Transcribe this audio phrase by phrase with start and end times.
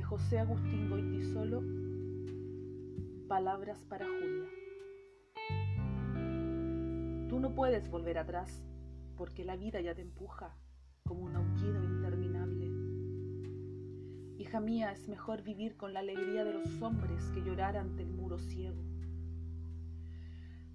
[0.00, 1.62] José Agustín Goitisolo,
[3.28, 4.48] Palabras para Julia.
[7.28, 8.62] Tú no puedes volver atrás
[9.16, 10.56] porque la vida ya te empuja
[11.04, 12.70] como un aullido interminable.
[14.38, 18.10] Hija mía, es mejor vivir con la alegría de los hombres que llorar ante el
[18.10, 18.82] muro ciego.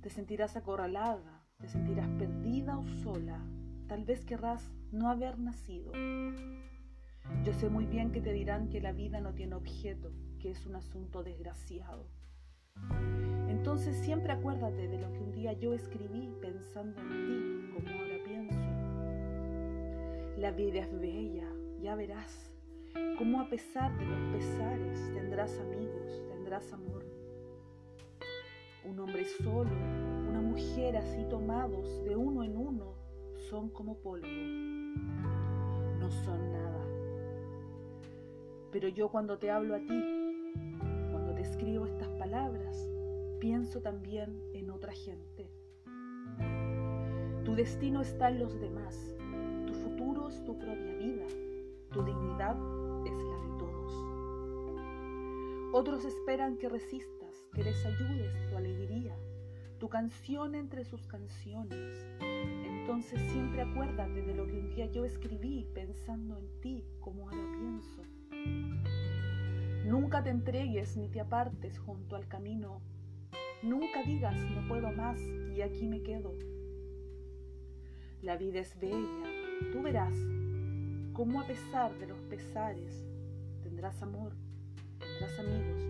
[0.02, 3.44] Te sentirás acorralada, te sentirás perdida o sola,
[3.88, 5.91] tal vez querrás no haber nacido.
[7.44, 10.66] Yo sé muy bien que te dirán que la vida no tiene objeto, que es
[10.66, 12.08] un asunto desgraciado.
[13.48, 18.23] Entonces siempre acuérdate de lo que un día yo escribí pensando en ti, como ahora
[18.26, 18.67] pienso.
[20.38, 21.48] La vida es bella,
[21.81, 22.52] ya verás,
[23.17, 27.05] cómo a pesar de los pesares tendrás amigos, tendrás amor.
[28.86, 29.72] Un hombre solo,
[30.30, 32.94] una mujer así tomados de uno en uno,
[33.50, 34.28] son como polvo,
[36.00, 36.97] no son nada.
[38.72, 40.04] Pero yo cuando te hablo a ti,
[41.12, 42.90] cuando te escribo estas palabras,
[43.40, 45.50] pienso también en otra gente.
[47.45, 49.16] Tu destino está en los demás,
[49.66, 51.26] tu futuro es tu propia vida,
[51.92, 52.58] tu dignidad
[53.06, 53.94] es la de todos.
[55.73, 59.18] Otros esperan que resistas, que les ayudes tu alegría,
[59.80, 62.06] tu canción entre sus canciones.
[62.20, 67.48] Entonces siempre acuérdate de lo que un día yo escribí pensando en ti como ahora
[67.58, 68.17] pienso.
[69.86, 72.81] Nunca te entregues ni te apartes junto al camino.
[73.64, 75.20] Nunca digas no puedo más
[75.56, 76.34] y aquí me quedo.
[78.22, 79.23] La vida es bella,
[79.72, 80.14] tú verás
[81.14, 83.08] cómo a pesar de los pesares
[83.64, 84.34] tendrás amor,
[85.00, 85.84] tendrás amigos.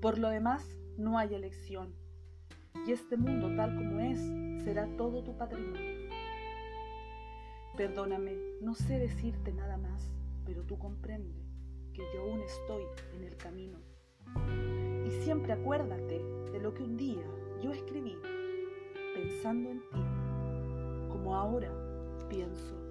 [0.00, 1.94] Por lo demás, no hay elección
[2.86, 4.18] y este mundo tal como es
[4.64, 6.10] será todo tu patrimonio.
[7.76, 10.12] Perdóname, no sé decirte nada más,
[10.44, 11.42] pero tú comprende
[11.92, 13.78] que yo aún estoy en el camino.
[15.06, 16.22] Y siempre acuérdate
[16.52, 17.24] de lo que un día
[17.62, 18.16] yo escribí
[19.14, 21.70] pensando en ti, como ahora
[22.28, 22.81] pienso.